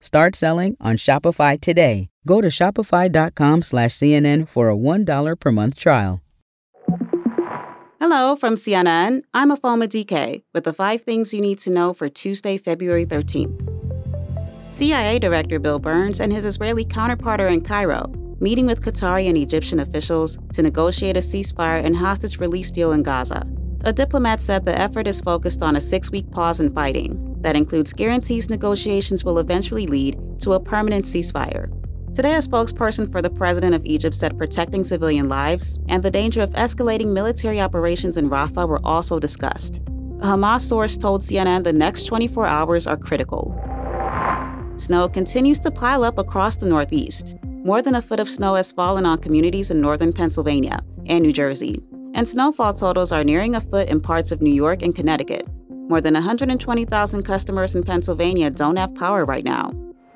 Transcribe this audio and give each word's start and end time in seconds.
Start 0.00 0.34
selling 0.34 0.76
on 0.80 0.96
Shopify 0.96 1.60
today. 1.60 2.08
Go 2.26 2.40
to 2.40 2.48
shopify.com 2.48 3.62
slash 3.62 3.90
CNN 3.90 4.48
for 4.48 4.70
a 4.70 4.76
$1 4.76 5.38
per 5.38 5.52
month 5.52 5.78
trial. 5.78 6.22
Hello 8.00 8.34
from 8.34 8.54
CNN. 8.54 9.22
I'm 9.34 9.50
Afoma 9.50 9.86
DK 9.86 10.42
with 10.54 10.64
the 10.64 10.72
five 10.72 11.02
things 11.02 11.34
you 11.34 11.42
need 11.42 11.58
to 11.60 11.70
know 11.70 11.92
for 11.92 12.08
Tuesday, 12.08 12.56
February 12.56 13.04
13th. 13.04 13.66
CIA 14.72 15.18
Director 15.18 15.58
Bill 15.58 15.78
Burns 15.78 16.20
and 16.20 16.32
his 16.32 16.46
Israeli 16.46 16.84
counterpart 16.84 17.40
are 17.40 17.48
in 17.48 17.60
Cairo, 17.60 18.06
meeting 18.40 18.64
with 18.64 18.82
Qatari 18.82 19.28
and 19.28 19.36
Egyptian 19.36 19.80
officials 19.80 20.38
to 20.54 20.62
negotiate 20.62 21.18
a 21.18 21.20
ceasefire 21.20 21.84
and 21.84 21.94
hostage 21.94 22.38
release 22.38 22.70
deal 22.70 22.92
in 22.92 23.02
Gaza. 23.02 23.46
A 23.82 23.92
diplomat 23.92 24.40
said 24.40 24.64
the 24.64 24.78
effort 24.78 25.06
is 25.06 25.20
focused 25.20 25.62
on 25.62 25.76
a 25.76 25.80
six 25.80 26.10
week 26.10 26.30
pause 26.30 26.60
in 26.60 26.72
fighting 26.72 27.29
that 27.40 27.56
includes 27.56 27.92
guarantees 27.92 28.50
negotiations 28.50 29.24
will 29.24 29.38
eventually 29.38 29.86
lead 29.86 30.18
to 30.40 30.52
a 30.52 30.60
permanent 30.60 31.04
ceasefire. 31.04 31.70
Today, 32.14 32.34
a 32.34 32.38
spokesperson 32.38 33.10
for 33.10 33.22
the 33.22 33.30
president 33.30 33.74
of 33.74 33.84
Egypt 33.84 34.16
said 34.16 34.36
protecting 34.36 34.82
civilian 34.82 35.28
lives 35.28 35.78
and 35.88 36.02
the 36.02 36.10
danger 36.10 36.42
of 36.42 36.50
escalating 36.50 37.12
military 37.12 37.60
operations 37.60 38.16
in 38.16 38.28
Rafah 38.28 38.68
were 38.68 38.80
also 38.84 39.20
discussed. 39.20 39.78
A 40.20 40.26
Hamas 40.26 40.62
source 40.62 40.98
told 40.98 41.22
CNN 41.22 41.64
the 41.64 41.72
next 41.72 42.04
24 42.04 42.46
hours 42.46 42.86
are 42.86 42.96
critical. 42.96 43.58
Snow 44.76 45.08
continues 45.08 45.60
to 45.60 45.70
pile 45.70 46.04
up 46.04 46.18
across 46.18 46.56
the 46.56 46.66
Northeast. 46.66 47.36
More 47.44 47.80
than 47.80 47.94
a 47.94 48.02
foot 48.02 48.18
of 48.20 48.28
snow 48.28 48.54
has 48.54 48.72
fallen 48.72 49.06
on 49.06 49.18
communities 49.18 49.70
in 49.70 49.80
northern 49.80 50.12
Pennsylvania 50.12 50.80
and 51.06 51.22
New 51.22 51.32
Jersey, 51.32 51.82
and 52.14 52.28
snowfall 52.28 52.74
totals 52.74 53.12
are 53.12 53.22
nearing 53.22 53.54
a 53.54 53.60
foot 53.60 53.88
in 53.88 54.00
parts 54.00 54.32
of 54.32 54.42
New 54.42 54.52
York 54.52 54.82
and 54.82 54.94
Connecticut. 54.94 55.46
More 55.90 56.00
than 56.00 56.14
120,000 56.14 57.24
customers 57.24 57.74
in 57.74 57.82
Pennsylvania 57.82 58.48
don't 58.48 58.78
have 58.78 58.94
power 58.94 59.24
right 59.24 59.42
now. 59.42 59.72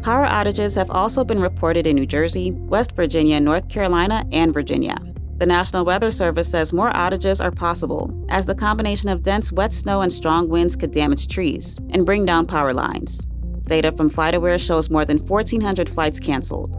Power 0.00 0.24
outages 0.24 0.74
have 0.74 0.90
also 0.90 1.24
been 1.24 1.42
reported 1.42 1.86
in 1.86 1.94
New 1.94 2.06
Jersey, 2.06 2.52
West 2.52 2.96
Virginia, 2.96 3.38
North 3.38 3.68
Carolina, 3.68 4.24
and 4.32 4.54
Virginia. 4.54 4.96
The 5.36 5.44
National 5.44 5.84
Weather 5.84 6.10
Service 6.10 6.50
says 6.50 6.72
more 6.72 6.90
outages 6.92 7.44
are 7.44 7.50
possible, 7.50 8.10
as 8.30 8.46
the 8.46 8.54
combination 8.54 9.10
of 9.10 9.22
dense 9.22 9.52
wet 9.52 9.74
snow 9.74 10.00
and 10.00 10.10
strong 10.10 10.48
winds 10.48 10.74
could 10.74 10.90
damage 10.90 11.28
trees 11.28 11.76
and 11.90 12.06
bring 12.06 12.24
down 12.24 12.46
power 12.46 12.72
lines. 12.72 13.26
Data 13.66 13.92
from 13.92 14.08
FlightAware 14.08 14.58
shows 14.58 14.88
more 14.88 15.04
than 15.04 15.18
1,400 15.18 15.86
flights 15.90 16.18
canceled. 16.18 16.74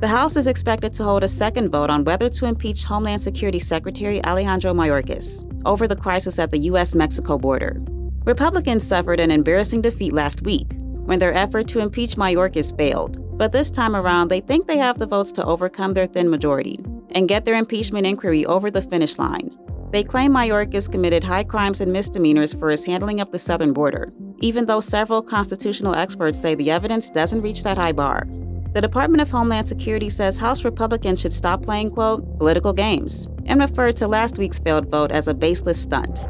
The 0.00 0.08
House 0.08 0.36
is 0.36 0.46
expected 0.46 0.94
to 0.94 1.04
hold 1.04 1.24
a 1.24 1.28
second 1.28 1.68
vote 1.68 1.90
on 1.90 2.04
whether 2.04 2.30
to 2.30 2.46
impeach 2.46 2.84
Homeland 2.84 3.22
Security 3.22 3.58
Secretary 3.58 4.24
Alejandro 4.24 4.72
Mayorkas 4.72 5.44
over 5.66 5.86
the 5.86 5.94
crisis 5.94 6.38
at 6.38 6.50
the 6.50 6.58
U.S. 6.70 6.94
Mexico 6.94 7.36
border. 7.36 7.82
Republicans 8.24 8.82
suffered 8.82 9.20
an 9.20 9.30
embarrassing 9.30 9.82
defeat 9.82 10.14
last 10.14 10.40
week 10.40 10.72
when 11.04 11.18
their 11.18 11.34
effort 11.34 11.68
to 11.68 11.80
impeach 11.80 12.16
Mayorkas 12.16 12.74
failed, 12.74 13.36
but 13.36 13.52
this 13.52 13.70
time 13.70 13.94
around 13.94 14.28
they 14.28 14.40
think 14.40 14.66
they 14.66 14.78
have 14.78 14.96
the 14.96 15.06
votes 15.06 15.32
to 15.32 15.44
overcome 15.44 15.92
their 15.92 16.06
thin 16.06 16.30
majority 16.30 16.80
and 17.10 17.28
get 17.28 17.44
their 17.44 17.56
impeachment 17.56 18.06
inquiry 18.06 18.46
over 18.46 18.70
the 18.70 18.80
finish 18.80 19.18
line. 19.18 19.54
They 19.90 20.02
claim 20.02 20.32
Mayorkas 20.32 20.90
committed 20.90 21.24
high 21.24 21.44
crimes 21.44 21.82
and 21.82 21.92
misdemeanors 21.92 22.54
for 22.54 22.70
his 22.70 22.86
handling 22.86 23.20
of 23.20 23.32
the 23.32 23.38
southern 23.38 23.74
border, 23.74 24.14
even 24.38 24.64
though 24.64 24.80
several 24.80 25.20
constitutional 25.20 25.94
experts 25.94 26.40
say 26.40 26.54
the 26.54 26.70
evidence 26.70 27.10
doesn't 27.10 27.42
reach 27.42 27.64
that 27.64 27.76
high 27.76 27.92
bar. 27.92 28.26
The 28.72 28.80
Department 28.80 29.20
of 29.20 29.30
Homeland 29.30 29.66
Security 29.66 30.08
says 30.08 30.38
House 30.38 30.64
Republicans 30.64 31.20
should 31.20 31.32
stop 31.32 31.60
playing, 31.60 31.90
quote, 31.90 32.38
political 32.38 32.72
games, 32.72 33.26
and 33.46 33.58
referred 33.58 33.96
to 33.96 34.06
last 34.06 34.38
week's 34.38 34.60
failed 34.60 34.88
vote 34.88 35.10
as 35.10 35.26
a 35.26 35.34
baseless 35.34 35.82
stunt. 35.82 36.28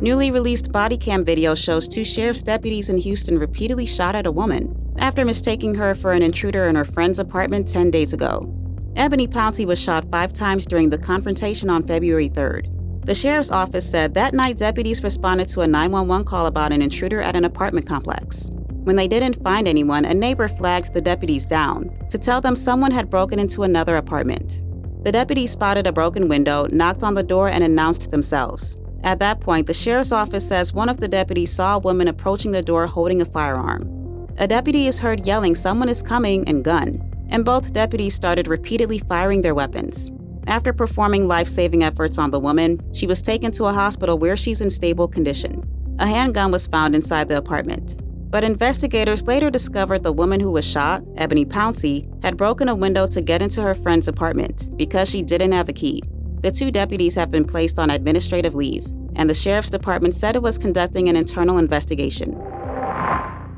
Newly 0.00 0.30
released 0.30 0.70
body 0.70 0.96
cam 0.96 1.24
video 1.24 1.56
shows 1.56 1.88
two 1.88 2.04
sheriff's 2.04 2.44
deputies 2.44 2.88
in 2.88 2.98
Houston 2.98 3.36
repeatedly 3.36 3.84
shot 3.84 4.14
at 4.14 4.26
a 4.26 4.30
woman 4.30 4.94
after 4.98 5.24
mistaking 5.24 5.74
her 5.74 5.96
for 5.96 6.12
an 6.12 6.22
intruder 6.22 6.68
in 6.68 6.76
her 6.76 6.84
friend's 6.84 7.18
apartment 7.18 7.66
10 7.66 7.90
days 7.90 8.12
ago. 8.12 8.54
Ebony 8.94 9.26
Pouncey 9.26 9.66
was 9.66 9.82
shot 9.82 10.08
five 10.12 10.32
times 10.32 10.66
during 10.66 10.88
the 10.88 10.98
confrontation 10.98 11.68
on 11.68 11.84
February 11.84 12.28
3rd. 12.28 12.70
The 13.06 13.14
sheriff's 13.14 13.50
office 13.50 13.90
said 13.90 14.14
that 14.14 14.34
night 14.34 14.58
deputies 14.58 15.02
responded 15.02 15.48
to 15.48 15.62
a 15.62 15.66
911 15.66 16.26
call 16.26 16.46
about 16.46 16.70
an 16.70 16.80
intruder 16.80 17.20
at 17.20 17.34
an 17.34 17.44
apartment 17.44 17.88
complex. 17.88 18.50
When 18.84 18.96
they 18.96 19.08
didn't 19.08 19.42
find 19.42 19.66
anyone, 19.66 20.04
a 20.04 20.12
neighbor 20.12 20.46
flagged 20.46 20.92
the 20.92 21.00
deputies 21.00 21.46
down 21.46 21.90
to 22.10 22.18
tell 22.18 22.42
them 22.42 22.54
someone 22.54 22.92
had 22.92 23.08
broken 23.08 23.38
into 23.38 23.62
another 23.62 23.96
apartment. 23.96 24.62
The 25.04 25.12
deputies 25.12 25.52
spotted 25.52 25.86
a 25.86 25.92
broken 25.92 26.28
window, 26.28 26.66
knocked 26.70 27.02
on 27.02 27.14
the 27.14 27.22
door, 27.22 27.48
and 27.48 27.64
announced 27.64 28.10
themselves. 28.10 28.76
At 29.02 29.20
that 29.20 29.40
point, 29.40 29.66
the 29.66 29.72
sheriff's 29.72 30.12
office 30.12 30.46
says 30.46 30.74
one 30.74 30.90
of 30.90 30.98
the 30.98 31.08
deputies 31.08 31.50
saw 31.50 31.76
a 31.76 31.78
woman 31.78 32.08
approaching 32.08 32.52
the 32.52 32.60
door 32.62 32.86
holding 32.86 33.22
a 33.22 33.24
firearm. 33.24 34.28
A 34.36 34.46
deputy 34.46 34.86
is 34.86 35.00
heard 35.00 35.26
yelling, 35.26 35.54
Someone 35.54 35.88
is 35.88 36.02
coming, 36.02 36.46
and 36.46 36.62
gun. 36.62 37.02
And 37.30 37.42
both 37.42 37.72
deputies 37.72 38.14
started 38.14 38.48
repeatedly 38.48 38.98
firing 38.98 39.40
their 39.40 39.54
weapons. 39.54 40.10
After 40.46 40.74
performing 40.74 41.26
life 41.26 41.48
saving 41.48 41.82
efforts 41.82 42.18
on 42.18 42.30
the 42.30 42.40
woman, 42.40 42.80
she 42.92 43.06
was 43.06 43.22
taken 43.22 43.50
to 43.52 43.64
a 43.64 43.72
hospital 43.72 44.18
where 44.18 44.36
she's 44.36 44.60
in 44.60 44.68
stable 44.68 45.08
condition. 45.08 45.64
A 45.98 46.06
handgun 46.06 46.52
was 46.52 46.66
found 46.66 46.94
inside 46.94 47.28
the 47.28 47.38
apartment. 47.38 48.03
But 48.34 48.42
investigators 48.42 49.28
later 49.28 49.48
discovered 49.48 50.02
the 50.02 50.12
woman 50.12 50.40
who 50.40 50.50
was 50.50 50.68
shot, 50.68 51.04
Ebony 51.18 51.44
Pouncey, 51.44 52.02
had 52.20 52.36
broken 52.36 52.68
a 52.68 52.74
window 52.74 53.06
to 53.06 53.20
get 53.22 53.40
into 53.40 53.62
her 53.62 53.76
friend's 53.76 54.08
apartment 54.08 54.76
because 54.76 55.08
she 55.08 55.22
didn't 55.22 55.52
have 55.52 55.68
a 55.68 55.72
key. 55.72 56.02
The 56.40 56.50
two 56.50 56.72
deputies 56.72 57.14
have 57.14 57.30
been 57.30 57.44
placed 57.44 57.78
on 57.78 57.90
administrative 57.90 58.56
leave, 58.56 58.84
and 59.14 59.30
the 59.30 59.34
sheriff's 59.34 59.70
department 59.70 60.16
said 60.16 60.34
it 60.34 60.42
was 60.42 60.58
conducting 60.58 61.08
an 61.08 61.14
internal 61.14 61.58
investigation. 61.58 62.34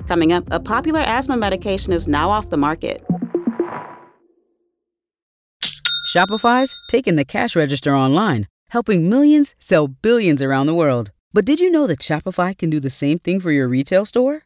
Coming 0.07 0.35
up, 0.35 0.45
a 0.51 0.61
popular 0.61 1.01
asthma 1.01 1.39
medication 1.39 1.95
is 1.95 2.07
now 2.07 2.29
off 2.29 2.51
the 2.51 2.59
market. 2.59 3.03
Shopify's 6.15 6.75
taking 6.91 7.17
the 7.17 7.25
cash 7.25 7.57
register 7.57 7.95
online, 7.95 8.47
helping 8.69 9.09
millions 9.09 9.55
sell 9.59 9.89
billions 9.89 10.43
around 10.43 10.67
the 10.67 10.75
world. 10.75 11.13
But 11.33 11.47
did 11.47 11.61
you 11.61 11.71
know 11.71 11.87
that 11.87 12.01
Shopify 12.01 12.55
can 12.55 12.69
do 12.69 12.79
the 12.79 12.91
same 12.91 13.19
thing 13.19 13.41
for 13.41 13.51
your 13.51 13.69
retail 13.69 14.05
store? 14.05 14.46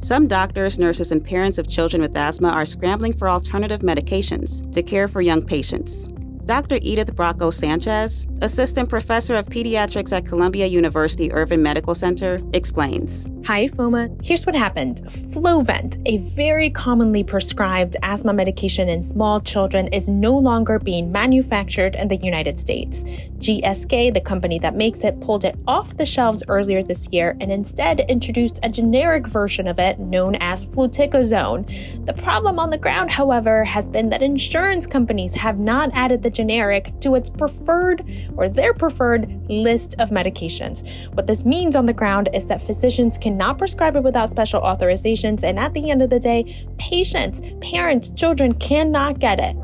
Some 0.00 0.28
doctors, 0.28 0.78
nurses, 0.78 1.10
and 1.10 1.24
parents 1.24 1.58
of 1.58 1.68
children 1.68 2.00
with 2.00 2.16
asthma 2.16 2.48
are 2.50 2.64
scrambling 2.64 3.12
for 3.12 3.28
alternative 3.28 3.80
medications 3.80 4.70
to 4.72 4.82
care 4.82 5.08
for 5.08 5.20
young 5.20 5.42
patients. 5.42 6.08
Dr. 6.44 6.78
Edith 6.80 7.14
Bracho 7.14 7.52
Sanchez, 7.52 8.26
assistant 8.40 8.88
professor 8.88 9.34
of 9.34 9.46
pediatrics 9.46 10.16
at 10.16 10.24
Columbia 10.24 10.66
University 10.66 11.30
Irving 11.32 11.62
Medical 11.62 11.94
Center, 11.94 12.40
explains. 12.54 13.28
Hi, 13.46 13.66
FOMA. 13.66 14.22
Here's 14.22 14.44
what 14.44 14.54
happened 14.54 15.00
Flovent, 15.06 16.02
a 16.04 16.18
very 16.18 16.68
commonly 16.70 17.24
prescribed 17.24 17.96
asthma 18.02 18.34
medication 18.34 18.90
in 18.90 19.02
small 19.02 19.40
children, 19.40 19.88
is 19.88 20.08
no 20.08 20.36
longer 20.36 20.78
being 20.78 21.10
manufactured 21.10 21.94
in 21.94 22.08
the 22.08 22.16
United 22.16 22.58
States. 22.58 23.04
GSK, 23.38 24.12
the 24.12 24.20
company 24.20 24.58
that 24.58 24.74
makes 24.74 25.02
it, 25.02 25.18
pulled 25.20 25.44
it 25.44 25.56
off 25.66 25.96
the 25.96 26.04
shelves 26.04 26.42
earlier 26.48 26.82
this 26.82 27.08
year 27.10 27.38
and 27.40 27.50
instead 27.50 28.00
introduced 28.00 28.60
a 28.64 28.68
generic 28.68 29.26
version 29.26 29.66
of 29.66 29.78
it 29.78 29.98
known 29.98 30.34
as 30.36 30.66
fluticasone. 30.66 32.04
The 32.04 32.14
problem 32.14 32.58
on 32.58 32.68
the 32.68 32.76
ground, 32.76 33.10
however, 33.10 33.64
has 33.64 33.88
been 33.88 34.10
that 34.10 34.22
insurance 34.22 34.86
companies 34.86 35.32
have 35.32 35.58
not 35.58 35.90
added 35.94 36.22
the 36.22 36.30
generic 36.30 36.92
to 37.00 37.14
its 37.14 37.30
preferred 37.30 38.04
or 38.36 38.48
their 38.48 38.74
preferred 38.74 39.48
list 39.48 39.94
of 39.98 40.10
medications. 40.10 40.86
What 41.14 41.26
this 41.26 41.46
means 41.46 41.76
on 41.76 41.86
the 41.86 41.94
ground 41.94 42.28
is 42.34 42.46
that 42.46 42.62
physicians 42.62 43.16
cannot 43.28 43.58
prescribe 43.58 43.94
it 43.94 44.02
without 44.02 44.30
special 44.30 44.62
authorizations, 44.62 45.42
and 45.42 45.58
at 45.58 45.74
the 45.74 45.90
end 45.90 46.00
of 46.00 46.08
the 46.08 46.18
day, 46.18 46.66
patients, 46.78 47.42
parents, 47.60 48.08
children 48.10 48.54
cannot 48.54 49.18
get 49.18 49.38
it. 49.38 49.54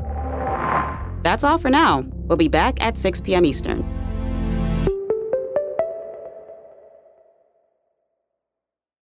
That's 1.23 1.43
all 1.43 1.57
for 1.57 1.71
now. 1.71 2.05
We'll 2.27 2.37
be 2.37 2.47
back 2.47 2.79
at 2.83 2.95
6 2.95 3.21
p.m. 3.21 3.43
Eastern. 3.43 3.94